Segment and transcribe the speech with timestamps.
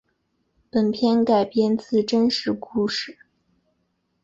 [0.71, 3.19] 本片改编自真实故事。